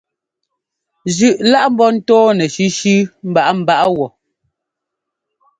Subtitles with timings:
[1.15, 2.83] Zʉꞌ lá ḿbɔ́ ńtɔ́ɔnɛ sʉsʉ
[3.29, 4.07] mbaꞌámbaꞌá wɔ.